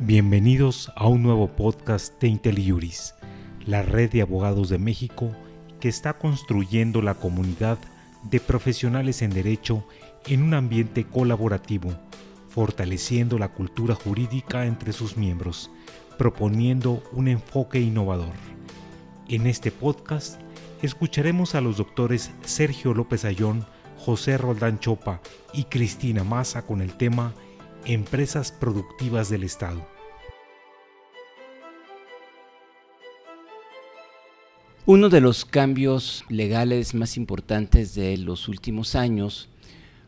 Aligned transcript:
Bienvenidos 0.00 0.92
a 0.94 1.08
un 1.08 1.24
nuevo 1.24 1.48
podcast 1.48 2.20
de 2.20 2.28
IntelliJuris, 2.28 3.16
la 3.66 3.82
red 3.82 4.08
de 4.12 4.22
abogados 4.22 4.68
de 4.68 4.78
México 4.78 5.32
que 5.80 5.88
está 5.88 6.12
construyendo 6.12 7.02
la 7.02 7.14
comunidad 7.14 7.78
de 8.22 8.38
profesionales 8.38 9.22
en 9.22 9.30
derecho 9.30 9.84
en 10.28 10.44
un 10.44 10.54
ambiente 10.54 11.02
colaborativo, 11.02 11.90
fortaleciendo 12.48 13.40
la 13.40 13.48
cultura 13.48 13.96
jurídica 13.96 14.66
entre 14.66 14.92
sus 14.92 15.16
miembros, 15.16 15.68
proponiendo 16.16 17.02
un 17.10 17.26
enfoque 17.26 17.80
innovador. 17.80 18.34
En 19.28 19.48
este 19.48 19.72
podcast 19.72 20.40
escucharemos 20.80 21.56
a 21.56 21.60
los 21.60 21.76
doctores 21.76 22.30
Sergio 22.42 22.94
López 22.94 23.24
Ayón, 23.24 23.66
José 23.96 24.38
Roldán 24.38 24.78
Chopa 24.78 25.20
y 25.52 25.64
Cristina 25.64 26.22
Maza 26.22 26.64
con 26.64 26.82
el 26.82 26.96
tema 26.96 27.34
Empresas 27.88 28.52
productivas 28.52 29.30
del 29.30 29.44
Estado. 29.44 29.82
Uno 34.84 35.08
de 35.08 35.22
los 35.22 35.46
cambios 35.46 36.22
legales 36.28 36.92
más 36.92 37.16
importantes 37.16 37.94
de 37.94 38.18
los 38.18 38.46
últimos 38.46 38.94
años 38.94 39.48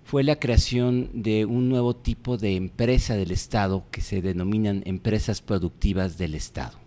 fue 0.05 0.25
la 0.25 0.39
creación 0.39 1.09
de 1.15 1.47
un 1.47 1.71
nuevo 1.71 1.97
tipo 1.97 2.37
de 2.37 2.57
empresa 2.57 3.17
del 3.17 3.31
Estado 3.31 3.87
que 3.91 4.03
se 4.03 4.21
denominan 4.21 4.83
empresas 4.85 5.41
productivas 5.41 6.19
del 6.19 6.35
Estado. 6.35 6.79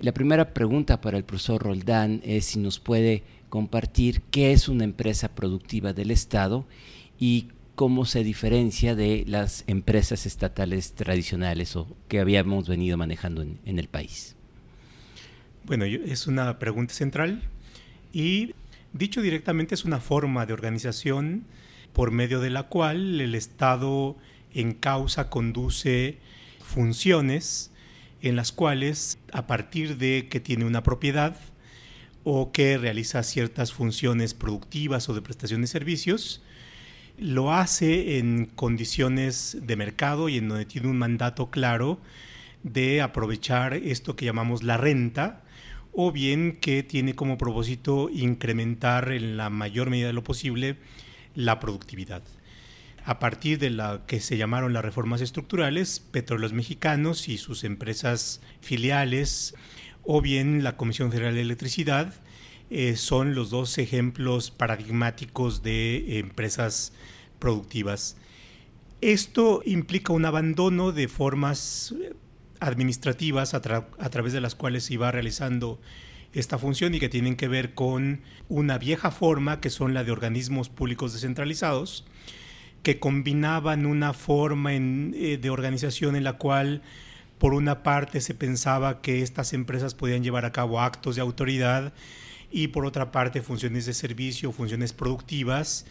La 0.00 0.12
primera 0.12 0.52
pregunta 0.52 1.00
para 1.00 1.16
el 1.16 1.22
profesor 1.22 1.62
Roldán 1.62 2.20
es 2.24 2.46
si 2.46 2.58
nos 2.58 2.80
puede 2.80 3.22
compartir 3.50 4.22
qué 4.32 4.50
es 4.50 4.68
una 4.68 4.82
empresa 4.82 5.32
productiva 5.36 5.92
del 5.92 6.10
Estado 6.10 6.66
y 7.20 7.50
cómo 7.74 8.04
se 8.04 8.22
diferencia 8.22 8.94
de 8.94 9.24
las 9.26 9.64
empresas 9.66 10.26
estatales 10.26 10.92
tradicionales 10.94 11.74
o 11.76 11.96
que 12.08 12.20
habíamos 12.20 12.68
venido 12.68 12.96
manejando 12.96 13.42
en, 13.42 13.78
el 13.78 13.88
país. 13.88 14.36
Bueno, 15.64 15.84
es 15.84 16.26
una 16.26 16.58
pregunta 16.58 16.94
central 16.94 17.42
y 18.12 18.54
dicho 18.92 19.22
directamente 19.22 19.74
es 19.74 19.84
una 19.84 19.98
forma 20.00 20.46
de 20.46 20.52
organización 20.52 21.44
por 21.92 22.10
medio 22.10 22.40
de 22.40 22.50
la 22.50 22.64
cual 22.64 23.20
el 23.20 23.34
Estado 23.34 24.16
en 24.54 24.72
causa 24.74 25.30
conduce 25.30 26.18
funciones 26.60 27.70
en 28.22 28.36
las 28.36 28.52
cuales 28.52 29.18
a 29.32 29.46
partir 29.46 29.96
de 29.98 30.28
que 30.30 30.40
tiene 30.40 30.64
una 30.64 30.82
propiedad 30.82 31.36
o 32.22 32.52
que 32.52 32.78
realiza 32.78 33.22
ciertas 33.22 33.72
funciones 33.72 34.32
productivas 34.32 35.08
o 35.08 35.14
de 35.14 35.22
prestación 35.22 35.60
de 35.60 35.66
servicios, 35.66 36.40
lo 37.18 37.52
hace 37.52 38.18
en 38.18 38.46
condiciones 38.46 39.56
de 39.62 39.76
mercado 39.76 40.28
y 40.28 40.38
en 40.38 40.48
donde 40.48 40.64
tiene 40.64 40.88
un 40.88 40.98
mandato 40.98 41.50
claro 41.50 42.00
de 42.62 43.02
aprovechar 43.02 43.74
esto 43.74 44.16
que 44.16 44.24
llamamos 44.24 44.62
la 44.62 44.76
renta, 44.76 45.42
o 45.92 46.10
bien 46.10 46.58
que 46.60 46.82
tiene 46.82 47.14
como 47.14 47.38
propósito 47.38 48.10
incrementar 48.10 49.12
en 49.12 49.36
la 49.36 49.48
mayor 49.48 49.90
medida 49.90 50.08
de 50.08 50.12
lo 50.12 50.24
posible 50.24 50.76
la 51.34 51.60
productividad. 51.60 52.22
A 53.04 53.18
partir 53.18 53.58
de 53.58 53.70
la 53.70 54.02
que 54.06 54.18
se 54.18 54.36
llamaron 54.36 54.72
las 54.72 54.84
reformas 54.84 55.20
estructurales, 55.20 56.00
Petróleos 56.00 56.52
Mexicanos 56.54 57.28
y 57.28 57.36
sus 57.36 57.62
empresas 57.62 58.40
filiales, 58.60 59.54
o 60.02 60.20
bien 60.20 60.64
la 60.64 60.76
Comisión 60.76 61.12
Federal 61.12 61.34
de 61.34 61.42
Electricidad, 61.42 62.14
eh, 62.76 62.96
son 62.96 63.36
los 63.36 63.50
dos 63.50 63.78
ejemplos 63.78 64.50
paradigmáticos 64.50 65.62
de 65.62 66.18
empresas 66.18 66.92
productivas. 67.38 68.16
Esto 69.00 69.62
implica 69.64 70.12
un 70.12 70.24
abandono 70.24 70.90
de 70.90 71.06
formas 71.06 71.94
administrativas 72.58 73.54
a, 73.54 73.60
través 73.60 74.32
de 74.32 74.40
las 74.40 74.56
cuales 74.56 74.82
se 74.82 74.94
iba 74.94 75.12
realizando 75.12 75.80
esta 76.32 76.58
función 76.58 76.96
y 76.96 76.98
que 76.98 77.08
tienen 77.08 77.36
que 77.36 77.46
ver 77.46 77.74
con 77.74 78.22
una 78.48 78.76
vieja 78.76 79.12
forma 79.12 79.60
que 79.60 79.70
son 79.70 79.94
la 79.94 80.02
de 80.02 80.10
organismos 80.10 80.68
públicos 80.68 81.12
descentralizados, 81.12 82.04
que 82.82 82.98
combinaban 82.98 83.86
una 83.86 84.14
forma 84.14 84.72
eh, 84.74 85.38
de 85.40 85.50
organización 85.50 86.16
en 86.16 86.24
la 86.24 86.38
cual 86.38 86.82
por 87.38 87.54
una 87.54 87.84
parte 87.84 88.20
se 88.20 88.34
pensaba 88.34 89.00
que 89.00 89.22
estas 89.22 89.52
empresas 89.52 89.94
podían 89.94 90.24
llevar 90.24 90.44
a 90.44 90.50
cabo 90.50 90.80
actos 90.80 91.14
de 91.14 91.22
autoridad 91.22 91.92
y 92.50 92.68
por 92.68 92.86
otra 92.86 93.12
parte 93.12 93.42
funciones 93.42 93.86
de 93.86 93.94
servicio, 93.94 94.52
funciones 94.52 94.92
productivas 94.92 95.86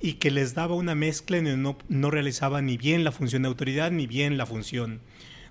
y 0.00 0.14
que 0.14 0.30
les 0.30 0.54
daba 0.54 0.74
una 0.74 0.94
mezcla 0.94 1.38
en 1.38 1.62
no, 1.62 1.78
no 1.88 2.10
realizaba 2.10 2.60
ni 2.62 2.76
bien 2.76 3.04
la 3.04 3.12
función 3.12 3.42
de 3.42 3.48
autoridad 3.48 3.90
ni 3.90 4.06
bien 4.06 4.36
la 4.36 4.46
función 4.46 5.00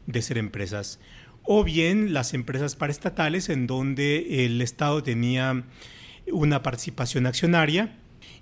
de 0.06 0.22
ser 0.22 0.38
empresas. 0.38 1.00
O 1.44 1.64
bien 1.64 2.14
las 2.14 2.34
empresas 2.34 2.76
paraestatales 2.76 3.50
en 3.50 3.68
donde 3.68 4.46
el 4.46 4.62
Estado 4.62 5.04
tenía 5.04 5.64
una 6.32 6.64
participación 6.64 7.26
accionaria 7.26 7.98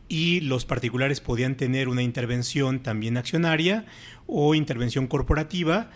y 0.07 0.41
los 0.41 0.65
particulares 0.65 1.21
podían 1.21 1.55
tener 1.55 1.87
una 1.87 2.03
intervención 2.03 2.83
también 2.83 3.17
accionaria 3.17 3.85
o 4.27 4.53
intervención 4.55 5.07
corporativa, 5.07 5.89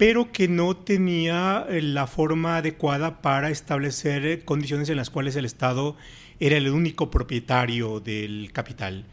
pero 0.00 0.32
que 0.32 0.48
no 0.48 0.78
tenía 0.78 1.66
eh, 1.68 1.82
la 1.82 2.06
forma 2.06 2.56
adecuada 2.56 3.20
para 3.20 3.50
establecer 3.50 4.46
condiciones 4.46 4.88
en 4.88 4.96
las 4.96 5.10
cuales 5.10 5.36
el 5.36 5.44
Estado 5.44 5.94
era 6.38 6.56
el 6.56 6.70
único 6.70 7.10
propietario 7.10 8.00
del 8.00 8.50
capital. 8.50 9.04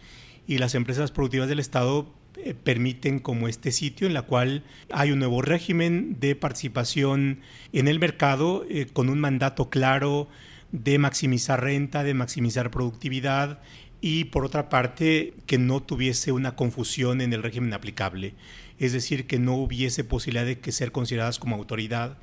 Y 0.47 0.59
las 0.59 0.75
empresas 0.75 1.11
productivas 1.11 1.49
del 1.49 1.59
Estado 1.59 2.07
eh, 2.37 2.53
permiten 2.53 3.19
como 3.19 3.49
este 3.49 3.73
sitio 3.73 4.07
en 4.07 4.13
la 4.13 4.21
cual 4.21 4.63
hay 4.89 5.11
un 5.11 5.19
nuevo 5.19 5.41
régimen 5.41 6.21
de 6.21 6.37
participación 6.37 7.41
en 7.73 7.89
el 7.89 7.99
mercado 7.99 8.65
eh, 8.69 8.87
con 8.93 9.09
un 9.09 9.19
mandato 9.19 9.69
claro 9.69 10.29
de 10.71 10.99
maximizar 10.99 11.61
renta, 11.61 12.05
de 12.05 12.13
maximizar 12.13 12.71
productividad 12.71 13.59
y 14.01 14.25
por 14.25 14.45
otra 14.45 14.69
parte 14.69 15.33
que 15.45 15.57
no 15.57 15.81
tuviese 15.81 16.31
una 16.31 16.55
confusión 16.55 17.21
en 17.21 17.33
el 17.33 17.43
régimen 17.43 17.73
aplicable, 17.73 18.35
es 18.79 18.93
decir, 18.93 19.25
que 19.27 19.39
no 19.39 19.55
hubiese 19.55 20.03
posibilidad 20.03 20.45
de 20.45 20.59
que 20.59 20.71
ser 20.71 20.91
consideradas 20.91 21.39
como 21.39 21.55
autoridad 21.55 22.17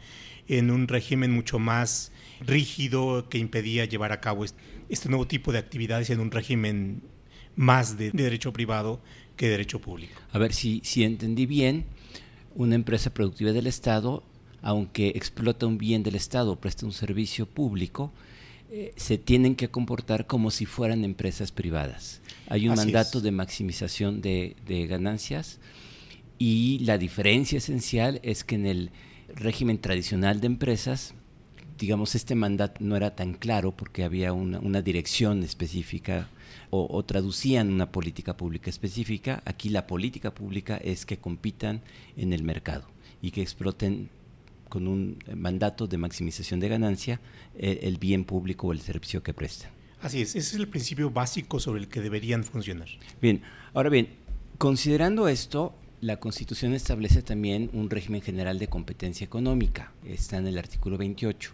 en 0.47 0.71
un 0.71 0.89
régimen 0.89 1.33
mucho 1.33 1.59
más 1.59 2.13
rígido 2.41 3.29
que 3.29 3.39
impedía 3.39 3.87
llevar 3.87 4.13
a 4.13 4.21
cabo 4.21 4.45
este 4.89 5.09
nuevo 5.09 5.27
tipo 5.27 5.53
de 5.53 5.59
actividades 5.59 6.11
en 6.11 6.21
un 6.21 6.31
régimen 6.31 7.03
más 7.57 7.97
de, 7.97 8.11
derecho 8.11 8.53
privado 8.53 9.01
que 9.37 9.49
derecho 9.49 9.81
público. 9.81 10.21
A 10.33 10.39
ver 10.39 10.53
si, 10.53 10.81
si 10.85 11.03
entendí 11.03 11.47
bien, 11.47 11.87
una 12.55 12.75
empresa 12.75 13.13
productiva 13.13 13.53
del 13.53 13.67
Estado, 13.67 14.23
aunque 14.63 15.09
explota 15.09 15.67
un 15.67 15.79
bien 15.79 16.03
del 16.03 16.15
Estado, 16.15 16.57
presta 16.61 16.87
un 16.87 16.93
servicio 16.93 17.47
público, 17.47 18.13
eh, 18.71 18.93
se 18.97 19.19
tienen 19.19 19.55
que 19.55 19.69
comportar 19.69 20.27
como 20.27 20.51
si 20.51 20.67
fueran 20.67 21.05
empresas 21.05 21.53
privadas. 21.53 22.21
Hay 22.49 22.69
un 22.69 22.75
mandato 22.75 23.21
de 23.21 23.31
maximización 23.31 24.21
de, 24.21 24.57
de 24.67 24.87
ganancias 24.87 25.61
y 26.39 26.81
la 26.81 26.99
diferencia 26.99 27.59
esencial 27.59 28.21
es 28.23 28.45
que 28.45 28.57
en 28.57 28.67
el 28.67 28.91
régimen 29.35 29.79
tradicional 29.79 30.41
de 30.41 30.47
empresas, 30.47 31.15
digamos, 31.79 32.15
este 32.15 32.35
mandato 32.35 32.85
no 32.85 32.97
era 32.97 33.15
tan 33.15 33.35
claro 33.35 33.73
porque 33.73 34.05
había 34.05 34.33
una, 34.33 34.59
una 34.61 34.83
dirección 34.83 35.43
específica 35.43 36.29
o, 36.77 37.05
traducían 37.05 37.73
una 37.73 37.93
política 37.93 38.37
pública 38.37 38.69
específica. 38.69 39.43
Aquí 39.45 39.69
la 39.69 39.87
política 39.87 40.35
pública 40.35 40.77
es 40.77 41.07
que 41.07 41.19
compitan 41.19 41.83
en 42.17 42.33
el 42.33 42.43
mercado 42.43 42.89
y 43.23 43.31
que 43.31 43.43
exploten 43.43 44.11
con 44.75 44.89
un 44.89 45.19
mandato 45.37 45.87
de 45.87 45.97
maximización 45.99 46.59
de 46.59 46.69
ganancia 46.69 47.21
eh, 47.57 47.79
el 47.83 47.97
bien 47.99 48.25
público 48.25 48.67
o 48.67 48.73
el 48.73 48.81
servicio 48.81 49.23
que 49.23 49.33
prestan. 49.33 49.71
Así 50.01 50.21
es, 50.21 50.31
ese 50.31 50.39
es 50.39 50.55
el 50.55 50.67
principio 50.67 51.13
básico 51.13 51.61
sobre 51.61 51.81
el 51.81 51.87
que 51.87 52.01
deberían 52.01 52.43
funcionar. 52.43 52.89
Bien, 53.23 53.41
ahora 53.73 53.89
bien, 53.89 54.09
considerando 54.59 55.29
esto, 55.29 55.77
la 56.01 56.19
Constitución 56.19 56.75
establece 56.75 57.23
también 57.23 57.71
un 57.73 57.89
régimen 57.89 58.21
general 58.21 58.59
de 58.59 58.67
competencia 58.67 59.25
económica, 59.25 59.93
está 60.05 60.39
en 60.39 60.49
el 60.49 60.59
artículo 60.59 60.99
28. 60.99 61.53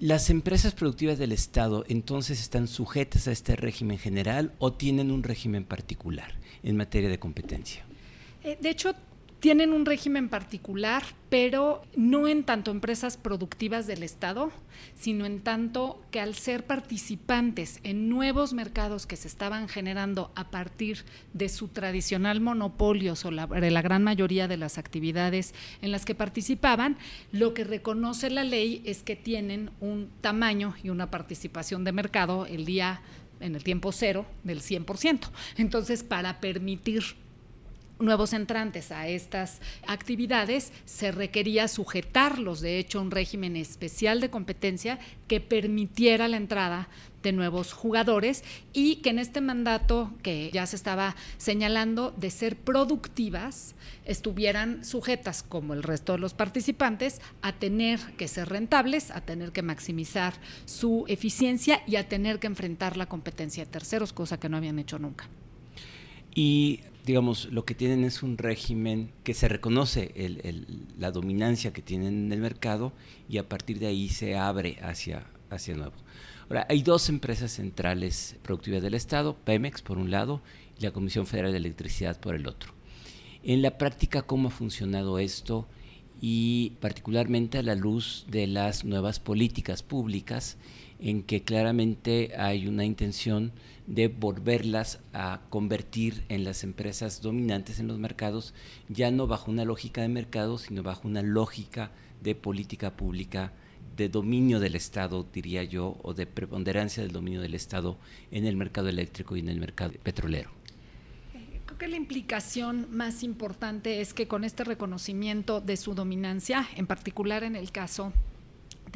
¿Las 0.00 0.30
empresas 0.30 0.72
productivas 0.72 1.18
del 1.18 1.32
Estado 1.32 1.84
entonces 1.88 2.40
están 2.40 2.68
sujetas 2.68 3.28
a 3.28 3.32
este 3.32 3.54
régimen 3.54 3.98
general 3.98 4.54
o 4.58 4.72
tienen 4.72 5.10
un 5.10 5.22
régimen 5.22 5.66
particular 5.66 6.32
en 6.62 6.78
materia 6.78 7.10
de 7.10 7.18
competencia? 7.18 7.84
Eh, 8.42 8.56
de 8.58 8.70
hecho, 8.70 8.94
tienen 9.44 9.74
un 9.74 9.84
régimen 9.84 10.30
particular, 10.30 11.02
pero 11.28 11.82
no 11.96 12.28
en 12.28 12.44
tanto 12.44 12.70
empresas 12.70 13.18
productivas 13.18 13.86
del 13.86 14.02
Estado, 14.02 14.50
sino 14.94 15.26
en 15.26 15.40
tanto 15.42 16.02
que 16.10 16.18
al 16.18 16.34
ser 16.34 16.64
participantes 16.64 17.78
en 17.82 18.08
nuevos 18.08 18.54
mercados 18.54 19.06
que 19.06 19.16
se 19.16 19.28
estaban 19.28 19.68
generando 19.68 20.32
a 20.34 20.50
partir 20.50 21.04
de 21.34 21.50
su 21.50 21.68
tradicional 21.68 22.40
monopolio 22.40 23.16
sobre 23.16 23.70
la 23.70 23.82
gran 23.82 24.02
mayoría 24.02 24.48
de 24.48 24.56
las 24.56 24.78
actividades 24.78 25.52
en 25.82 25.92
las 25.92 26.06
que 26.06 26.14
participaban, 26.14 26.96
lo 27.30 27.52
que 27.52 27.64
reconoce 27.64 28.30
la 28.30 28.44
ley 28.44 28.80
es 28.86 29.02
que 29.02 29.14
tienen 29.14 29.72
un 29.78 30.08
tamaño 30.22 30.74
y 30.82 30.88
una 30.88 31.10
participación 31.10 31.84
de 31.84 31.92
mercado 31.92 32.46
el 32.46 32.64
día 32.64 33.02
en 33.40 33.54
el 33.54 33.62
tiempo 33.62 33.92
cero 33.92 34.24
del 34.42 34.62
100%. 34.62 35.28
Entonces, 35.58 36.02
para 36.02 36.40
permitir 36.40 37.22
nuevos 37.98 38.32
entrantes 38.32 38.90
a 38.90 39.08
estas 39.08 39.60
actividades, 39.86 40.72
se 40.84 41.12
requería 41.12 41.68
sujetarlos, 41.68 42.60
de 42.60 42.78
hecho, 42.78 42.98
a 42.98 43.02
un 43.02 43.10
régimen 43.10 43.56
especial 43.56 44.20
de 44.20 44.30
competencia 44.30 44.98
que 45.28 45.40
permitiera 45.40 46.28
la 46.28 46.36
entrada 46.36 46.88
de 47.22 47.32
nuevos 47.32 47.72
jugadores 47.72 48.44
y 48.72 48.96
que 48.96 49.10
en 49.10 49.18
este 49.18 49.40
mandato 49.40 50.12
que 50.22 50.50
ya 50.52 50.66
se 50.66 50.76
estaba 50.76 51.16
señalando 51.38 52.12
de 52.16 52.30
ser 52.30 52.56
productivas 52.56 53.74
estuvieran 54.04 54.84
sujetas, 54.84 55.42
como 55.42 55.72
el 55.72 55.82
resto 55.82 56.12
de 56.12 56.18
los 56.18 56.34
participantes, 56.34 57.22
a 57.40 57.52
tener 57.52 57.98
que 58.18 58.28
ser 58.28 58.50
rentables, 58.50 59.10
a 59.10 59.22
tener 59.22 59.52
que 59.52 59.62
maximizar 59.62 60.34
su 60.66 61.04
eficiencia 61.08 61.82
y 61.86 61.96
a 61.96 62.08
tener 62.08 62.38
que 62.38 62.46
enfrentar 62.46 62.98
la 62.98 63.06
competencia 63.06 63.64
de 63.64 63.70
terceros, 63.70 64.12
cosa 64.12 64.38
que 64.38 64.50
no 64.50 64.58
habían 64.58 64.78
hecho 64.78 64.98
nunca. 64.98 65.28
Y 66.34 66.80
digamos, 67.04 67.46
lo 67.52 67.64
que 67.64 67.74
tienen 67.74 68.04
es 68.04 68.22
un 68.22 68.38
régimen 68.38 69.12
que 69.24 69.34
se 69.34 69.48
reconoce 69.48 70.12
la 70.98 71.10
dominancia 71.10 71.72
que 71.72 71.82
tienen 71.82 72.26
en 72.26 72.32
el 72.32 72.40
mercado 72.40 72.92
y 73.28 73.38
a 73.38 73.48
partir 73.48 73.78
de 73.78 73.86
ahí 73.86 74.08
se 74.08 74.36
abre 74.36 74.78
hacia, 74.82 75.26
hacia 75.50 75.74
nuevos. 75.74 76.02
Ahora, 76.48 76.66
hay 76.68 76.82
dos 76.82 77.08
empresas 77.08 77.52
centrales 77.52 78.36
productivas 78.42 78.82
del 78.82 78.94
Estado, 78.94 79.36
Pemex 79.44 79.82
por 79.82 79.98
un 79.98 80.10
lado 80.10 80.40
y 80.78 80.82
la 80.82 80.92
Comisión 80.92 81.26
Federal 81.26 81.52
de 81.52 81.58
Electricidad 81.58 82.18
por 82.18 82.34
el 82.34 82.46
otro. 82.46 82.72
En 83.42 83.60
la 83.60 83.76
práctica, 83.76 84.22
¿cómo 84.22 84.48
ha 84.48 84.50
funcionado 84.50 85.18
esto? 85.18 85.66
Y 86.20 86.70
particularmente 86.80 87.58
a 87.58 87.62
la 87.62 87.74
luz 87.74 88.24
de 88.28 88.46
las 88.46 88.84
nuevas 88.84 89.20
políticas 89.20 89.82
públicas, 89.82 90.56
en 91.04 91.22
que 91.22 91.42
claramente 91.42 92.32
hay 92.38 92.66
una 92.66 92.86
intención 92.86 93.52
de 93.86 94.08
volverlas 94.08 95.00
a 95.12 95.42
convertir 95.50 96.24
en 96.30 96.44
las 96.44 96.64
empresas 96.64 97.20
dominantes 97.20 97.78
en 97.78 97.88
los 97.88 97.98
mercados, 97.98 98.54
ya 98.88 99.10
no 99.10 99.26
bajo 99.26 99.50
una 99.50 99.66
lógica 99.66 100.00
de 100.00 100.08
mercado, 100.08 100.56
sino 100.56 100.82
bajo 100.82 101.06
una 101.06 101.20
lógica 101.20 101.90
de 102.22 102.34
política 102.34 102.96
pública 102.96 103.52
de 103.98 104.08
dominio 104.08 104.60
del 104.60 104.76
Estado, 104.76 105.26
diría 105.30 105.62
yo, 105.62 105.98
o 106.02 106.14
de 106.14 106.26
preponderancia 106.26 107.02
del 107.02 107.12
dominio 107.12 107.42
del 107.42 107.54
Estado 107.54 107.98
en 108.30 108.46
el 108.46 108.56
mercado 108.56 108.88
eléctrico 108.88 109.36
y 109.36 109.40
en 109.40 109.50
el 109.50 109.60
mercado 109.60 109.92
petrolero. 110.02 110.50
Creo 111.66 111.78
que 111.78 111.88
la 111.88 111.96
implicación 111.96 112.86
más 112.90 113.22
importante 113.22 114.00
es 114.00 114.14
que 114.14 114.26
con 114.26 114.42
este 114.42 114.64
reconocimiento 114.64 115.60
de 115.60 115.76
su 115.76 115.94
dominancia, 115.94 116.66
en 116.76 116.86
particular 116.86 117.44
en 117.44 117.56
el 117.56 117.72
caso 117.72 118.14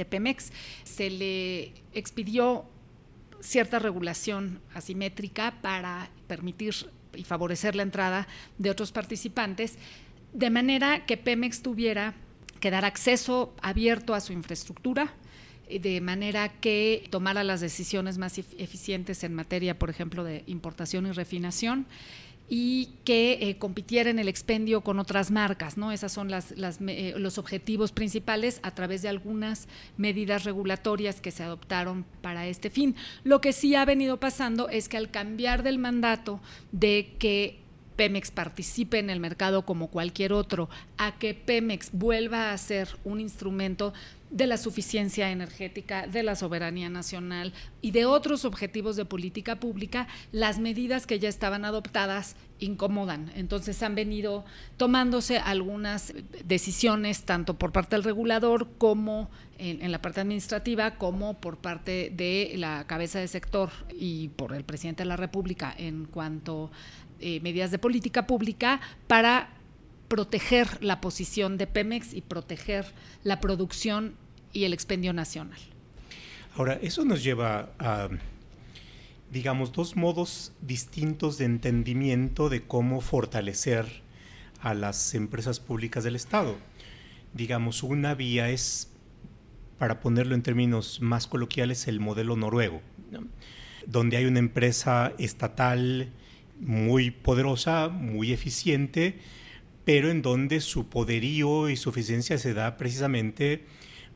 Pemex, 0.04 0.52
se 0.84 1.10
le 1.10 1.72
expidió 1.92 2.64
cierta 3.40 3.78
regulación 3.78 4.60
asimétrica 4.74 5.54
para 5.62 6.10
permitir 6.26 6.74
y 7.14 7.24
favorecer 7.24 7.74
la 7.74 7.82
entrada 7.82 8.28
de 8.58 8.70
otros 8.70 8.92
participantes, 8.92 9.78
de 10.32 10.50
manera 10.50 11.06
que 11.06 11.16
Pemex 11.16 11.62
tuviera 11.62 12.14
que 12.60 12.70
dar 12.70 12.84
acceso 12.84 13.54
abierto 13.62 14.14
a 14.14 14.20
su 14.20 14.32
infraestructura, 14.32 15.14
eh, 15.68 15.78
de 15.78 16.00
manera 16.00 16.48
que 16.60 17.06
tomara 17.10 17.44
las 17.44 17.60
decisiones 17.60 18.18
más 18.18 18.38
eficientes 18.38 19.22
en 19.24 19.34
materia, 19.34 19.78
por 19.78 19.90
ejemplo, 19.90 20.24
de 20.24 20.42
importación 20.46 21.06
y 21.06 21.12
refinación 21.12 21.86
y 22.48 22.90
que 23.04 23.38
eh, 23.40 23.58
compitiera 23.58 24.10
en 24.10 24.18
el 24.18 24.28
expendio 24.28 24.80
con 24.80 24.98
otras 24.98 25.30
marcas, 25.30 25.76
¿no? 25.76 25.92
Esos 25.92 26.12
son 26.12 26.30
las, 26.30 26.52
eh, 26.52 27.14
los 27.16 27.38
objetivos 27.38 27.92
principales 27.92 28.60
a 28.62 28.74
través 28.74 29.02
de 29.02 29.08
algunas 29.08 29.68
medidas 29.96 30.44
regulatorias 30.44 31.20
que 31.20 31.30
se 31.30 31.42
adoptaron 31.42 32.04
para 32.22 32.46
este 32.46 32.70
fin. 32.70 32.96
Lo 33.24 33.40
que 33.40 33.52
sí 33.52 33.74
ha 33.74 33.84
venido 33.84 34.18
pasando 34.18 34.68
es 34.68 34.88
que 34.88 34.96
al 34.96 35.10
cambiar 35.10 35.62
del 35.62 35.78
mandato 35.78 36.40
de 36.72 37.14
que 37.18 37.67
Pemex 37.98 38.30
participe 38.30 39.00
en 39.00 39.10
el 39.10 39.18
mercado 39.18 39.66
como 39.66 39.88
cualquier 39.88 40.32
otro, 40.32 40.70
a 40.98 41.18
que 41.18 41.34
Pemex 41.34 41.90
vuelva 41.90 42.52
a 42.52 42.58
ser 42.58 42.88
un 43.02 43.18
instrumento 43.18 43.92
de 44.30 44.46
la 44.46 44.56
suficiencia 44.56 45.32
energética, 45.32 46.06
de 46.06 46.22
la 46.22 46.36
soberanía 46.36 46.90
nacional 46.90 47.52
y 47.82 47.90
de 47.90 48.06
otros 48.06 48.44
objetivos 48.44 48.94
de 48.94 49.04
política 49.04 49.56
pública, 49.56 50.06
las 50.30 50.60
medidas 50.60 51.08
que 51.08 51.18
ya 51.18 51.28
estaban 51.28 51.64
adoptadas 51.64 52.36
incomodan. 52.60 53.32
Entonces 53.34 53.82
han 53.82 53.96
venido 53.96 54.44
tomándose 54.76 55.38
algunas 55.38 56.14
decisiones, 56.44 57.24
tanto 57.24 57.58
por 57.58 57.72
parte 57.72 57.96
del 57.96 58.04
regulador 58.04 58.68
como 58.78 59.28
en, 59.58 59.90
la 59.90 60.00
parte 60.00 60.20
administrativa, 60.20 60.96
como 60.98 61.40
por 61.40 61.56
parte 61.56 62.12
de 62.14 62.52
la 62.56 62.86
cabeza 62.86 63.18
de 63.18 63.26
sector 63.26 63.70
y 63.98 64.28
por 64.28 64.54
el 64.54 64.62
presidente 64.62 65.02
de 65.02 65.08
la 65.08 65.16
República 65.16 65.74
en 65.76 66.04
cuanto 66.04 66.70
eh, 67.20 67.40
medidas 67.40 67.70
de 67.70 67.78
política 67.78 68.26
pública 68.26 68.80
para 69.06 69.50
proteger 70.08 70.82
la 70.82 71.00
posición 71.00 71.58
de 71.58 71.66
Pemex 71.66 72.14
y 72.14 72.22
proteger 72.22 72.86
la 73.24 73.40
producción 73.40 74.14
y 74.52 74.64
el 74.64 74.72
expendio 74.72 75.12
nacional. 75.12 75.58
Ahora, 76.56 76.78
eso 76.82 77.04
nos 77.04 77.22
lleva 77.22 77.70
a, 77.78 78.08
digamos, 79.30 79.72
dos 79.72 79.96
modos 79.96 80.52
distintos 80.60 81.38
de 81.38 81.44
entendimiento 81.44 82.48
de 82.48 82.62
cómo 82.62 83.00
fortalecer 83.00 84.02
a 84.60 84.74
las 84.74 85.14
empresas 85.14 85.60
públicas 85.60 86.04
del 86.04 86.16
Estado. 86.16 86.56
Digamos, 87.34 87.82
una 87.82 88.14
vía 88.14 88.48
es, 88.48 88.90
para 89.78 90.00
ponerlo 90.00 90.34
en 90.34 90.42
términos 90.42 91.00
más 91.00 91.26
coloquiales, 91.26 91.86
el 91.86 92.00
modelo 92.00 92.34
noruego, 92.34 92.80
donde 93.86 94.16
hay 94.16 94.24
una 94.24 94.38
empresa 94.38 95.12
estatal 95.18 96.10
muy 96.60 97.10
poderosa, 97.10 97.88
muy 97.88 98.32
eficiente, 98.32 99.18
pero 99.84 100.10
en 100.10 100.22
donde 100.22 100.60
su 100.60 100.88
poderío 100.88 101.70
y 101.70 101.76
su 101.76 101.90
eficiencia 101.90 102.38
se 102.38 102.54
da 102.54 102.76
precisamente 102.76 103.64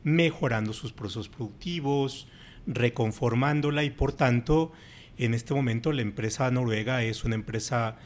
mejorando 0.03 0.73
sus 0.73 0.93
procesos 0.93 1.29
productivos, 1.29 2.27
reconformándola 2.67 3.83
y 3.83 3.89
por 3.89 4.13
tanto 4.13 4.71
en 5.17 5.33
este 5.33 5.53
momento 5.53 5.91
la 5.91 6.01
empresa 6.01 6.49
noruega 6.51 7.03
es 7.03 7.23
una 7.23 7.35
empresa 7.35 7.97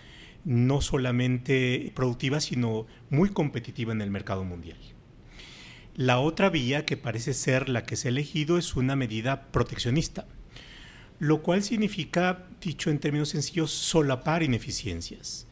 no 0.45 0.81
solamente 0.81 1.91
productiva, 1.95 2.39
sino 2.39 2.85
muy 3.09 3.29
competitiva 3.29 3.91
en 3.91 4.01
el 4.01 4.11
mercado 4.11 4.43
mundial. 4.43 4.77
La 5.95 6.19
otra 6.19 6.49
vía 6.49 6.85
que 6.85 6.95
parece 6.95 7.33
ser 7.33 7.69
la 7.69 7.83
que 7.83 7.95
se 7.95 8.07
ha 8.07 8.11
elegido 8.11 8.57
es 8.57 8.75
una 8.75 8.95
medida 8.95 9.51
proteccionista 9.51 10.27
lo 11.19 11.41
cual 11.41 11.63
significa, 11.63 12.45
dicho 12.61 12.89
en 12.89 12.99
términos 12.99 13.29
sencillos, 13.29 13.71
solapar 13.71 14.43
ineficiencias. 14.43 15.47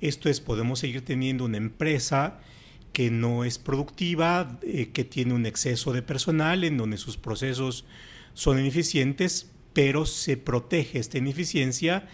Esto 0.00 0.28
es, 0.28 0.40
podemos 0.40 0.80
seguir 0.80 1.04
teniendo 1.04 1.44
una 1.44 1.58
empresa 1.58 2.40
que 2.92 3.10
no 3.10 3.44
es 3.44 3.58
productiva, 3.58 4.58
eh, 4.62 4.90
que 4.92 5.04
tiene 5.04 5.34
un 5.34 5.46
exceso 5.46 5.92
de 5.92 6.02
personal, 6.02 6.64
en 6.64 6.76
donde 6.76 6.96
sus 6.96 7.16
procesos 7.16 7.84
son 8.34 8.58
ineficientes, 8.58 9.50
pero 9.72 10.04
se 10.06 10.36
protege 10.36 10.98
esta 10.98 11.18
ineficiencia 11.18 12.08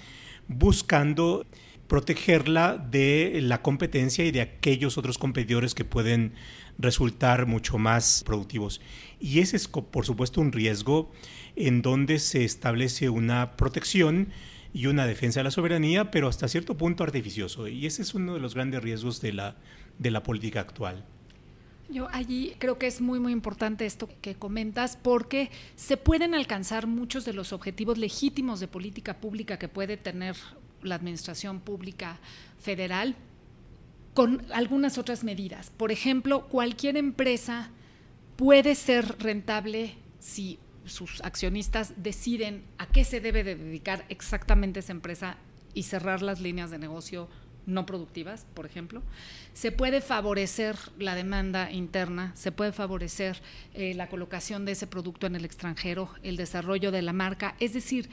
buscando 0.46 1.46
protegerla 1.88 2.76
de 2.76 3.40
la 3.42 3.62
competencia 3.62 4.25
y 4.25 4.30
de 4.30 4.42
aquellos 4.42 4.99
otros 4.99 5.18
competidores 5.18 5.75
que 5.75 5.85
pueden 5.85 6.35
resultar 6.78 7.47
mucho 7.47 7.78
más 7.78 8.23
productivos. 8.25 8.80
Y 9.18 9.40
ese 9.40 9.57
es, 9.57 9.68
por 9.68 10.04
supuesto, 10.07 10.40
un 10.40 10.52
riesgo 10.52 11.11
en 11.57 11.83
donde 11.83 12.18
se 12.18 12.45
establece 12.45 13.09
una 13.09 13.57
protección 13.57 14.28
y 14.75 14.87
una 14.87 15.07
defensa 15.07 15.40
de 15.40 15.45
la 15.45 15.50
soberanía, 15.50 16.11
pero 16.11 16.28
hasta 16.28 16.47
cierto 16.47 16.76
punto 16.76 17.02
artificioso. 17.02 17.66
Y 17.66 17.87
ese 17.87 18.02
es 18.02 18.14
uno 18.14 18.35
de 18.35 18.40
los 18.40 18.54
grandes 18.54 18.83
riesgos 18.83 19.21
de 19.21 19.33
la, 19.33 19.57
de 19.99 20.11
la 20.11 20.23
política 20.23 20.61
actual. 20.61 21.04
Yo 21.88 22.07
allí 22.12 22.54
creo 22.59 22.78
que 22.78 22.87
es 22.87 23.00
muy, 23.00 23.18
muy 23.18 23.33
importante 23.33 23.87
esto 23.87 24.11
que 24.21 24.35
comentas 24.35 24.99
porque 24.99 25.50
se 25.75 25.97
pueden 25.97 26.35
alcanzar 26.35 26.87
muchos 26.87 27.25
de 27.25 27.33
los 27.33 27.54
objetivos 27.54 27.97
legítimos 27.97 28.61
de 28.61 28.68
política 28.68 29.21
pública 29.21 29.59
que 29.59 29.68
puede 29.68 29.97
tener 29.97 30.37
la 30.82 30.94
administración 30.94 31.61
pública 31.61 32.18
federal 32.58 33.16
con 34.14 34.44
algunas 34.52 34.99
otras 34.99 35.25
medidas. 35.25 35.70
Por 35.76 35.92
ejemplo, 35.92 36.49
cualquier 36.49 36.97
empresa 36.97 37.70
puede 38.37 38.75
ser 38.75 39.16
rentable 39.18 39.94
si 40.18 40.58
sus 40.87 41.20
accionistas 41.23 41.94
deciden 41.97 42.64
a 42.78 42.87
qué 42.87 43.04
se 43.04 43.20
debe 43.20 43.44
de 43.44 43.56
dedicar 43.56 44.04
exactamente 44.08 44.80
esa 44.80 44.92
empresa 44.92 45.37
y 45.75 45.85
cerrar 45.85 46.23
las 46.23 46.40
líneas 46.40 46.70
de 46.70 46.78
negocio 46.78 47.28
no 47.66 47.85
productivas, 47.85 48.47
por 48.54 48.64
ejemplo. 48.64 49.02
Se 49.52 49.70
puede 49.70 50.00
favorecer 50.00 50.76
la 50.99 51.14
demanda 51.14 51.70
interna, 51.70 52.32
se 52.35 52.50
puede 52.50 52.73
favorecer 52.73 53.40
eh, 53.75 53.92
la 53.94 54.08
colocación 54.08 54.64
de 54.64 54.73
ese 54.73 54.87
producto 54.87 55.26
en 55.26 55.37
el 55.37 55.44
extranjero, 55.44 56.11
el 56.23 56.37
desarrollo 56.37 56.90
de 56.90 57.02
la 57.02 57.12
marca. 57.12 57.54
Es 57.61 57.75
decir, 57.75 58.08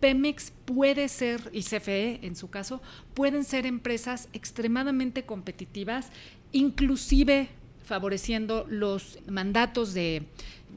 Pemex 0.00 0.52
puede 0.64 1.08
ser, 1.08 1.50
y 1.52 1.62
CFE 1.62 2.20
en 2.22 2.36
su 2.36 2.50
caso, 2.50 2.80
pueden 3.14 3.44
ser 3.44 3.66
empresas 3.66 4.28
extremadamente 4.32 5.24
competitivas, 5.24 6.10
inclusive 6.52 7.48
favoreciendo 7.84 8.66
los 8.68 9.18
mandatos 9.26 9.94
de 9.94 10.26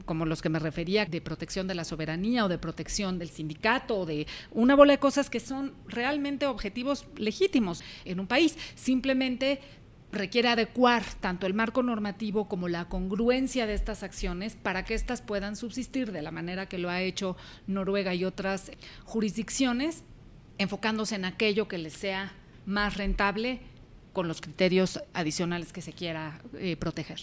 como 0.06 0.24
los 0.24 0.40
que 0.40 0.48
me 0.48 0.58
refería, 0.58 1.04
de 1.04 1.20
protección 1.20 1.68
de 1.68 1.74
la 1.74 1.84
soberanía 1.84 2.46
o 2.46 2.48
de 2.48 2.58
protección 2.58 3.18
del 3.18 3.28
sindicato 3.28 4.00
o 4.00 4.06
de 4.06 4.26
una 4.50 4.74
bola 4.74 4.94
de 4.94 4.98
cosas 4.98 5.28
que 5.28 5.38
son 5.38 5.74
realmente 5.86 6.46
objetivos 6.46 7.06
legítimos 7.16 7.82
en 8.06 8.18
un 8.18 8.26
país. 8.26 8.56
Simplemente 8.74 9.60
requiere 10.12 10.50
adecuar 10.50 11.02
tanto 11.20 11.46
el 11.46 11.54
marco 11.54 11.82
normativo 11.82 12.46
como 12.46 12.68
la 12.68 12.88
congruencia 12.88 13.66
de 13.66 13.74
estas 13.74 14.02
acciones 14.02 14.56
para 14.56 14.84
que 14.84 14.94
éstas 14.94 15.22
puedan 15.22 15.56
subsistir 15.56 16.12
de 16.12 16.22
la 16.22 16.30
manera 16.30 16.68
que 16.68 16.78
lo 16.78 16.90
ha 16.90 17.00
hecho 17.00 17.36
Noruega 17.66 18.14
y 18.14 18.24
otras 18.24 18.70
jurisdicciones, 19.04 20.04
enfocándose 20.58 21.14
en 21.14 21.24
aquello 21.24 21.66
que 21.66 21.78
les 21.78 21.94
sea 21.94 22.32
más 22.66 22.96
rentable 22.96 23.60
con 24.12 24.28
los 24.28 24.42
criterios 24.42 25.02
adicionales 25.14 25.72
que 25.72 25.80
se 25.80 25.94
quiera 25.94 26.40
eh, 26.58 26.76
proteger. 26.76 27.18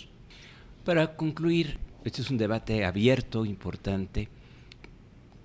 Para 0.84 1.16
concluir, 1.16 1.78
este 2.04 2.24
es 2.24 2.32
un 2.32 2.38
debate 2.40 2.84
abierto, 2.86 3.46
importante. 3.46 4.30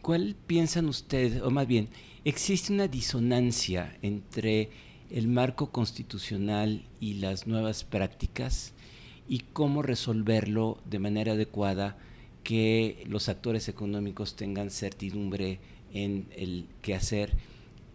¿Cuál 0.01 0.35
piensan 0.47 0.87
ustedes, 0.87 1.43
o 1.43 1.51
más 1.51 1.67
bien, 1.67 1.91
existe 2.25 2.73
una 2.73 2.89
disonancia 2.89 3.97
entre 4.01 4.71
el 5.11 5.29
marco 5.29 5.71
constitucional 5.71 6.85
y 7.01 7.15
las 7.15 7.47
nuevas 7.47 7.85
prácticas 7.85 8.73
y 9.29 9.41
cómo 9.53 9.83
resolverlo 9.83 10.79
de 10.85 10.99
manera 10.99 11.33
adecuada 11.33 11.97
que 12.43 13.05
los 13.09 13.29
actores 13.29 13.69
económicos 13.69 14.37
tengan 14.37 14.71
certidumbre 14.71 15.61
en 15.93 16.27
el 16.37 16.67
qué 16.83 16.95
hacer 16.95 17.33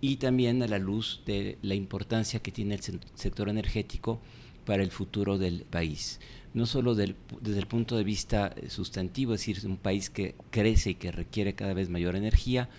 y 0.02 0.18
también 0.18 0.64
a 0.64 0.68
la 0.68 0.80
luz 0.80 1.22
de 1.26 1.58
la 1.62 1.76
importancia 1.76 2.40
que 2.40 2.52
tiene 2.52 2.76
el 2.76 3.00
sector 3.16 3.50
energético 3.50 4.20
para 4.66 4.84
el 4.84 4.92
futuro 4.92 5.38
del 5.38 5.64
país. 5.64 6.20
No 6.54 6.66
solo 6.66 6.96
desde 6.96 7.60
el 7.60 7.68
punto 7.68 7.96
de 7.96 8.04
vista 8.04 8.56
sustantivo, 8.70 9.34
es 9.34 9.42
decir, 9.42 9.68
un 9.68 9.78
país 9.78 10.10
que 10.10 10.36
crece 10.50 10.92
y 10.92 10.96
que 10.96 11.12
requiere 11.12 11.54
cada 11.54 11.74
vez 11.74 11.90
mayor 11.90 12.16
energía, 12.16 12.70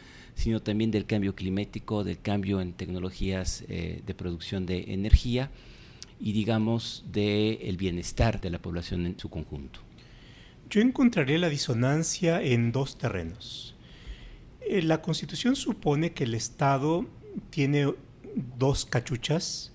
sino 0.41 0.63
también 0.63 0.91
del 0.91 1.05
cambio 1.05 1.35
climático, 1.35 2.03
del 2.03 2.19
cambio 2.19 2.63
en 2.63 2.73
tecnologías 2.73 3.63
eh, 3.69 4.01
de 4.07 4.15
producción 4.15 4.65
de 4.65 4.95
energía 4.95 5.51
y 6.19 6.33
digamos 6.33 7.05
del 7.13 7.77
bienestar 7.77 8.41
de 8.41 8.49
la 8.49 8.59
población 8.59 9.05
en 9.05 9.19
su 9.19 9.29
conjunto. 9.29 9.81
Yo 10.71 10.81
encontraría 10.81 11.37
la 11.37 11.51
disonancia 11.51 12.41
en 12.41 12.73
dos 12.73 12.97
terrenos. 12.97 13.77
Eh, 14.63 14.81
la 14.81 15.03
Constitución 15.03 15.57
supone 15.57 16.13
que 16.13 16.25
el 16.25 16.35
Estado 16.35 17.05
tiene 17.51 17.93
dos 18.57 18.87
cachuchas. 18.87 19.75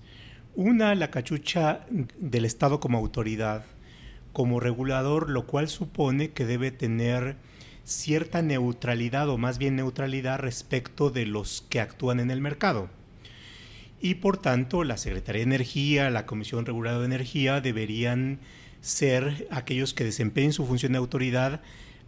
Una, 0.56 0.96
la 0.96 1.12
cachucha 1.12 1.86
del 2.18 2.44
Estado 2.44 2.80
como 2.80 2.98
autoridad, 2.98 3.64
como 4.32 4.58
regulador, 4.58 5.30
lo 5.30 5.46
cual 5.46 5.68
supone 5.68 6.32
que 6.32 6.44
debe 6.44 6.72
tener 6.72 7.36
cierta 7.86 8.42
neutralidad 8.42 9.28
o 9.28 9.38
más 9.38 9.58
bien 9.58 9.76
neutralidad 9.76 10.40
respecto 10.40 11.10
de 11.10 11.24
los 11.24 11.64
que 11.70 11.80
actúan 11.80 12.18
en 12.18 12.30
el 12.30 12.40
mercado. 12.40 12.90
Y 14.00 14.16
por 14.16 14.36
tanto, 14.36 14.84
la 14.84 14.98
Secretaría 14.98 15.40
de 15.40 15.54
Energía, 15.54 16.10
la 16.10 16.26
Comisión 16.26 16.66
Reguladora 16.66 17.08
de 17.08 17.14
Energía 17.14 17.60
deberían 17.60 18.40
ser 18.80 19.48
aquellos 19.50 19.94
que 19.94 20.04
desempeñen 20.04 20.52
su 20.52 20.66
función 20.66 20.92
de 20.92 20.98
autoridad 20.98 21.62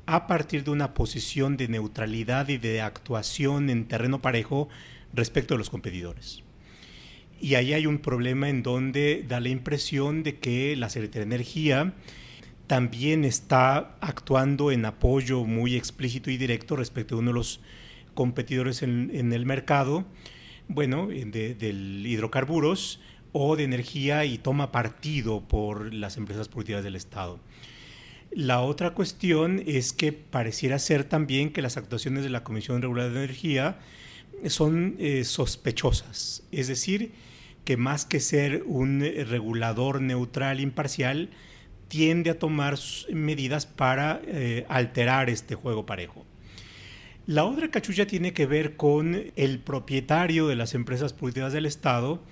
a 0.04 0.26
partir 0.26 0.64
de 0.64 0.70
una 0.70 0.94
posición 0.94 1.56
de 1.56 1.68
neutralidad 1.68 2.48
y 2.48 2.58
de 2.58 2.80
actuación 2.80 3.70
en 3.70 3.86
terreno 3.86 4.20
parejo 4.20 4.68
respecto 5.14 5.54
de 5.54 5.58
los 5.58 5.70
competidores. 5.70 6.42
Y 7.40 7.54
ahí 7.54 7.72
hay 7.72 7.86
un 7.86 7.98
problema 7.98 8.48
en 8.48 8.64
donde 8.64 9.24
da 9.28 9.38
la 9.38 9.48
impresión 9.48 10.24
de 10.24 10.38
que 10.38 10.74
la 10.74 10.90
Secretaría 10.90 11.26
de 11.26 11.34
Energía 11.34 11.94
también 12.68 13.24
está 13.24 13.96
actuando 14.00 14.70
en 14.70 14.84
apoyo 14.84 15.44
muy 15.44 15.74
explícito 15.74 16.30
y 16.30 16.36
directo 16.36 16.76
respecto 16.76 17.16
a 17.16 17.18
uno 17.18 17.30
de 17.30 17.34
los 17.34 17.60
competidores 18.14 18.82
en, 18.82 19.32
el 19.32 19.46
mercado, 19.46 20.04
bueno, 20.68 21.08
de, 21.08 21.54
del 21.54 22.06
hidrocarburos 22.06 23.00
o 23.32 23.56
de 23.56 23.64
energía 23.64 24.26
y 24.26 24.38
toma 24.38 24.70
partido 24.70 25.40
por 25.40 25.94
las 25.94 26.18
empresas 26.18 26.48
productivas 26.48 26.84
del 26.84 26.94
Estado. 26.94 27.40
La 28.30 28.60
otra 28.60 28.92
cuestión 28.92 29.62
es 29.66 29.94
que 29.94 30.12
pareciera 30.12 30.78
ser 30.78 31.04
también 31.04 31.50
que 31.50 31.62
las 31.62 31.78
actuaciones 31.78 32.22
de 32.22 32.30
la 32.30 32.44
Comisión 32.44 32.82
Regular 32.82 33.10
de 33.10 33.24
Energía 33.24 33.78
son 34.46 34.96
eh, 34.98 35.24
sospechosas, 35.24 36.42
es 36.52 36.68
decir, 36.68 37.12
que 37.64 37.78
más 37.78 38.04
que 38.04 38.20
ser 38.20 38.62
un 38.66 39.00
regulador 39.00 40.02
neutral 40.02 40.60
imparcial, 40.60 41.30
tiende 41.88 42.30
a 42.30 42.38
tomar 42.38 42.78
medidas 43.10 43.66
para 43.66 44.20
eh, 44.24 44.64
alterar 44.68 45.30
este 45.30 45.54
juego 45.54 45.86
parejo. 45.86 46.24
La 47.26 47.44
otra 47.44 47.70
cachucha 47.70 48.06
tiene 48.06 48.32
que 48.32 48.46
ver 48.46 48.76
con 48.76 49.32
el 49.36 49.58
propietario 49.58 50.48
de 50.48 50.56
las 50.56 50.74
empresas 50.74 51.12
productivas 51.12 51.52
del 51.52 51.66
Estado, 51.66 52.22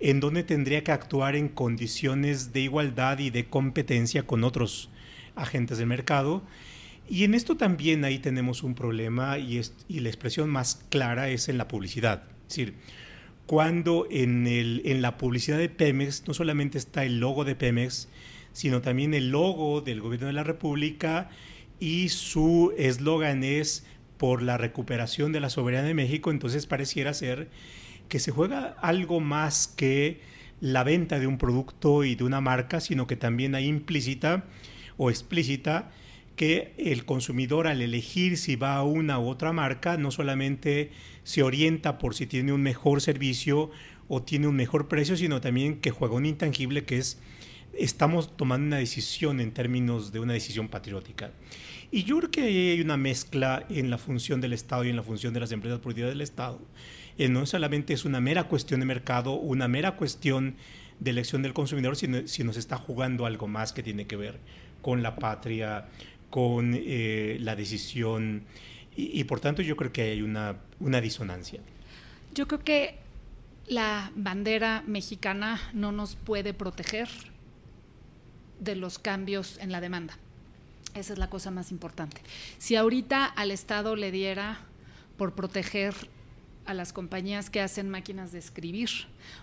en 0.00 0.18
donde 0.18 0.42
tendría 0.42 0.82
que 0.82 0.92
actuar 0.92 1.36
en 1.36 1.48
condiciones 1.48 2.52
de 2.52 2.60
igualdad 2.60 3.18
y 3.18 3.30
de 3.30 3.46
competencia 3.46 4.26
con 4.26 4.42
otros 4.42 4.90
agentes 5.36 5.78
del 5.78 5.86
mercado. 5.86 6.42
Y 7.08 7.24
en 7.24 7.34
esto 7.34 7.56
también 7.56 8.04
ahí 8.04 8.18
tenemos 8.18 8.62
un 8.62 8.74
problema 8.74 9.38
y, 9.38 9.60
la 9.88 10.08
expresión 10.08 10.48
más 10.48 10.84
clara 10.88 11.28
es 11.28 11.48
en 11.48 11.58
la 11.58 11.68
publicidad. 11.68 12.24
Es 12.48 12.56
decir, 12.56 12.74
cuando 13.46 14.06
en, 14.10 14.46
en 14.48 15.02
la 15.02 15.16
publicidad 15.16 15.58
de 15.58 15.68
Pemex 15.68 16.24
no 16.26 16.34
solamente 16.34 16.78
está 16.78 17.04
el 17.04 17.20
logo 17.20 17.44
de 17.44 17.54
Pemex, 17.54 18.08
sino 18.52 18.80
también 18.80 19.14
el 19.14 19.30
logo 19.30 19.80
del 19.80 20.00
gobierno 20.00 20.26
de 20.26 20.32
la 20.32 20.44
República 20.44 21.30
y 21.78 22.10
su 22.10 22.72
eslogan 22.76 23.44
es 23.44 23.86
por 24.18 24.42
la 24.42 24.58
recuperación 24.58 25.32
de 25.32 25.40
la 25.40 25.48
soberanía 25.48 25.88
de 25.88 25.94
México, 25.94 26.30
entonces 26.30 26.66
pareciera 26.66 27.14
ser 27.14 27.48
que 28.08 28.18
se 28.18 28.32
juega 28.32 28.76
algo 28.82 29.20
más 29.20 29.66
que 29.66 30.20
la 30.60 30.84
venta 30.84 31.18
de 31.18 31.26
un 31.26 31.38
producto 31.38 32.04
y 32.04 32.16
de 32.16 32.24
una 32.24 32.40
marca, 32.40 32.80
sino 32.80 33.06
que 33.06 33.16
también 33.16 33.54
hay 33.54 33.66
implícita 33.66 34.44
o 34.98 35.08
explícita 35.08 35.90
que 36.36 36.74
el 36.76 37.04
consumidor 37.04 37.66
al 37.66 37.82
elegir 37.82 38.36
si 38.36 38.56
va 38.56 38.76
a 38.76 38.82
una 38.82 39.18
u 39.18 39.28
otra 39.28 39.52
marca 39.52 39.96
no 39.96 40.10
solamente 40.10 40.90
se 41.22 41.42
orienta 41.42 41.98
por 41.98 42.14
si 42.14 42.26
tiene 42.26 42.52
un 42.52 42.62
mejor 42.62 43.00
servicio 43.00 43.70
o 44.08 44.22
tiene 44.22 44.48
un 44.48 44.56
mejor 44.56 44.88
precio, 44.88 45.16
sino 45.16 45.40
también 45.40 45.80
que 45.80 45.90
juega 45.90 46.14
un 46.14 46.26
intangible 46.26 46.84
que 46.84 46.98
es 46.98 47.20
estamos 47.74 48.36
tomando 48.36 48.66
una 48.66 48.78
decisión 48.78 49.40
en 49.40 49.52
términos 49.52 50.12
de 50.12 50.20
una 50.20 50.32
decisión 50.32 50.68
patriótica. 50.68 51.30
Y 51.90 52.04
yo 52.04 52.18
creo 52.18 52.30
que 52.30 52.42
hay 52.42 52.80
una 52.80 52.96
mezcla 52.96 53.66
en 53.68 53.90
la 53.90 53.98
función 53.98 54.40
del 54.40 54.52
Estado 54.52 54.84
y 54.84 54.90
en 54.90 54.96
la 54.96 55.02
función 55.02 55.34
de 55.34 55.40
las 55.40 55.50
empresas 55.50 55.80
productivas 55.80 56.10
del 56.10 56.20
Estado. 56.20 56.60
Eh, 57.18 57.28
no 57.28 57.44
solamente 57.46 57.92
es 57.92 58.04
una 58.04 58.20
mera 58.20 58.44
cuestión 58.44 58.80
de 58.80 58.86
mercado, 58.86 59.32
una 59.32 59.66
mera 59.66 59.96
cuestión 59.96 60.56
de 61.00 61.10
elección 61.10 61.42
del 61.42 61.52
consumidor, 61.52 61.96
sino 61.96 62.26
si 62.28 62.44
nos 62.44 62.56
está 62.56 62.76
jugando 62.76 63.26
algo 63.26 63.48
más 63.48 63.72
que 63.72 63.82
tiene 63.82 64.06
que 64.06 64.16
ver 64.16 64.38
con 64.82 65.02
la 65.02 65.16
patria, 65.16 65.88
con 66.28 66.74
eh, 66.74 67.38
la 67.40 67.56
decisión. 67.56 68.44
Y, 68.96 69.24
por 69.24 69.40
tanto 69.40 69.62
yo 69.62 69.76
creo 69.76 69.92
que 69.92 70.02
hay 70.02 70.22
una, 70.22 70.56
una 70.78 71.00
disonancia. 71.00 71.60
Yo 72.34 72.46
creo 72.46 72.60
que 72.60 72.96
la 73.66 74.12
bandera 74.14 74.84
mexicana 74.86 75.60
no 75.72 75.90
nos 75.90 76.16
puede 76.16 76.52
proteger 76.52 77.08
de 78.60 78.76
los 78.76 78.98
cambios 78.98 79.58
en 79.58 79.72
la 79.72 79.80
demanda. 79.80 80.16
Esa 80.94 81.12
es 81.12 81.18
la 81.18 81.30
cosa 81.30 81.50
más 81.50 81.70
importante. 81.70 82.20
Si 82.58 82.76
ahorita 82.76 83.24
al 83.24 83.50
Estado 83.50 83.96
le 83.96 84.10
diera 84.10 84.60
por 85.16 85.34
proteger 85.34 85.94
a 86.66 86.74
las 86.74 86.92
compañías 86.92 87.50
que 87.50 87.60
hacen 87.60 87.88
máquinas 87.88 88.32
de 88.32 88.38
escribir 88.38 88.90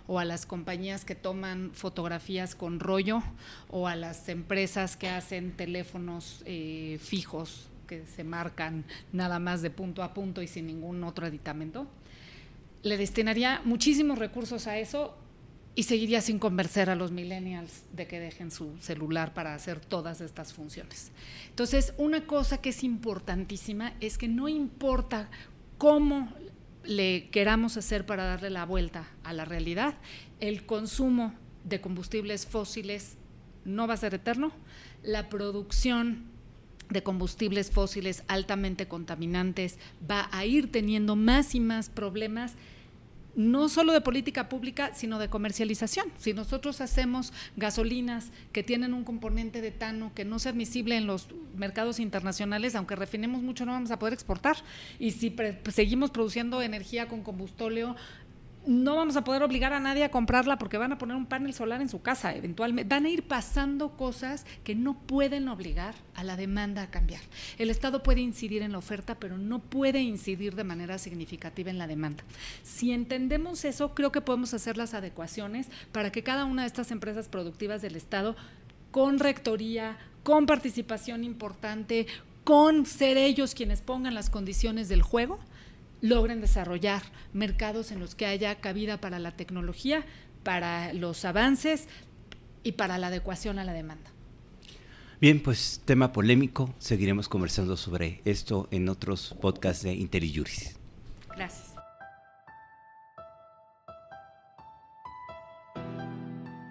o 0.07 0.19
a 0.19 0.25
las 0.25 0.45
compañías 0.45 1.03
que 1.03 1.15
toman 1.15 1.71
fotografías 1.73 2.55
con 2.55 2.79
rollo 2.79 3.21
o 3.69 3.87
a 3.87 3.95
las 3.95 4.29
empresas 4.29 4.95
que 4.95 5.09
hacen 5.09 5.51
teléfonos 5.51 6.43
eh, 6.45 6.99
fijos 7.01 7.69
que 7.87 8.05
se 8.05 8.23
marcan 8.23 8.85
nada 9.13 9.39
más 9.39 9.61
de 9.61 9.69
punto 9.69 10.03
a 10.03 10.13
punto 10.13 10.41
y 10.41 10.47
sin 10.47 10.67
ningún 10.67 11.03
otro 11.03 11.25
aditamento, 11.25 11.87
le 12.83 12.97
destinaría 12.97 13.61
muchísimos 13.63 14.19
recursos 14.19 14.67
a 14.67 14.77
eso 14.77 15.15
y 15.77 15.83
seguiría 15.83 16.21
sin 16.21 16.39
convencer 16.39 16.89
a 16.89 16.95
los 16.95 17.11
millennials 17.11 17.83
de 17.93 18.07
que 18.07 18.19
dejen 18.19 18.49
su 18.49 18.75
celular 18.79 19.35
para 19.35 19.53
hacer 19.53 19.79
todas 19.79 20.21
estas 20.21 20.51
funciones. 20.51 21.11
Entonces, 21.49 21.93
una 21.99 22.25
cosa 22.25 22.59
que 22.59 22.69
es 22.69 22.83
importantísima 22.83 23.93
es 23.99 24.17
que 24.17 24.27
no 24.27 24.47
importa 24.47 25.29
cómo 25.77 26.33
le 26.83 27.29
queramos 27.29 27.77
hacer 27.77 28.07
para 28.07 28.25
darle 28.25 28.49
la 28.49 28.65
vuelta 28.65 29.07
a 29.23 29.33
la 29.33 29.45
realidad, 29.45 29.93
el 30.39 30.65
consumo 30.65 31.35
de 31.63 31.79
combustibles 31.79 32.47
fósiles 32.47 33.15
no 33.63 33.85
va 33.85 33.93
a 33.93 33.97
ser 33.97 34.15
eterno, 34.15 34.53
la 35.03 35.29
producción 35.29 36.23
de 36.89 37.03
combustibles 37.03 37.69
fósiles 37.69 38.23
altamente 38.27 38.87
contaminantes 38.87 39.77
va 40.09 40.27
a 40.31 40.43
ir 40.43 40.71
teniendo 40.71 41.15
más 41.15 41.53
y 41.53 41.59
más 41.59 41.89
problemas 41.89 42.55
no 43.37 43.69
solo 43.69 43.93
de 43.93 44.01
política 44.01 44.49
pública, 44.49 44.93
sino 44.95 45.19
de 45.19 45.29
comercialización. 45.29 46.11
Si 46.17 46.33
nosotros 46.33 46.81
hacemos 46.81 47.31
gasolinas 47.55 48.31
que 48.51 48.63
tienen 48.63 48.95
un 48.95 49.03
componente 49.03 49.61
de 49.61 49.67
etano 49.67 50.11
que 50.15 50.25
no 50.25 50.37
es 50.37 50.47
admisible 50.47 50.97
en 50.97 51.05
los 51.05 51.27
mercados 51.55 51.99
internacionales, 51.99 52.73
aunque 52.73 52.95
refinemos 52.95 53.43
mucho, 53.43 53.63
no 53.65 53.73
vamos 53.73 53.91
a 53.91 53.99
poder 53.99 54.15
exportar. 54.15 54.57
Y 54.97 55.11
si 55.11 55.33
seguimos 55.71 56.09
produciendo 56.09 56.63
energía 56.63 57.07
con 57.07 57.21
combustóleo, 57.21 57.95
no 58.67 58.97
vamos 58.97 59.15
a 59.15 59.23
poder 59.23 59.43
obligar 59.43 59.71
a 59.73 59.79
nadie 59.79 60.03
a 60.03 60.11
comprarla 60.11 60.57
porque 60.57 60.77
van 60.77 60.91
a 60.91 60.97
poner 60.97 61.15
un 61.15 61.25
panel 61.25 61.53
solar 61.53 61.81
en 61.81 61.89
su 61.89 62.01
casa 62.01 62.35
eventualmente. 62.35 62.93
Van 62.93 63.05
a 63.05 63.09
ir 63.09 63.23
pasando 63.23 63.95
cosas 63.95 64.45
que 64.63 64.75
no 64.75 64.99
pueden 64.99 65.47
obligar 65.47 65.95
a 66.15 66.23
la 66.23 66.35
demanda 66.35 66.83
a 66.83 66.91
cambiar. 66.91 67.21
El 67.57 67.69
Estado 67.69 68.03
puede 68.03 68.21
incidir 68.21 68.61
en 68.61 68.73
la 68.73 68.77
oferta, 68.77 69.15
pero 69.15 69.37
no 69.37 69.59
puede 69.59 70.01
incidir 70.01 70.55
de 70.55 70.65
manera 70.65 70.97
significativa 70.97 71.69
en 71.69 71.77
la 71.77 71.87
demanda. 71.87 72.23
Si 72.63 72.91
entendemos 72.91 73.63
eso, 73.63 73.95
creo 73.95 74.11
que 74.11 74.21
podemos 74.21 74.53
hacer 74.53 74.77
las 74.77 74.93
adecuaciones 74.93 75.67
para 75.91 76.11
que 76.11 76.23
cada 76.23 76.45
una 76.45 76.63
de 76.63 76.67
estas 76.67 76.91
empresas 76.91 77.29
productivas 77.29 77.81
del 77.81 77.95
Estado, 77.95 78.35
con 78.91 79.19
rectoría, 79.19 79.97
con 80.23 80.45
participación 80.45 81.23
importante, 81.23 82.07
con 82.43 82.85
ser 82.85 83.17
ellos 83.17 83.55
quienes 83.55 83.81
pongan 83.81 84.13
las 84.13 84.29
condiciones 84.29 84.89
del 84.89 85.01
juego, 85.01 85.39
logren 86.01 86.41
desarrollar 86.41 87.03
mercados 87.33 87.91
en 87.91 87.99
los 87.99 88.15
que 88.15 88.25
haya 88.25 88.55
cabida 88.55 88.99
para 88.99 89.19
la 89.19 89.31
tecnología, 89.31 90.05
para 90.43 90.93
los 90.93 91.25
avances 91.25 91.87
y 92.63 92.73
para 92.73 92.97
la 92.97 93.07
adecuación 93.07 93.59
a 93.59 93.63
la 93.63 93.73
demanda. 93.73 94.11
Bien, 95.19 95.41
pues 95.41 95.81
tema 95.83 96.13
polémico, 96.13 96.75
seguiremos 96.77 97.27
conversando 97.27 97.75
sobre 97.75 98.21
esto 98.23 98.67
en 98.69 98.87
otros 98.87 99.35
podcasts 99.41 99.83
de 99.83 99.93
IntelliJuris. 99.93 100.77
Gracias. 101.35 101.73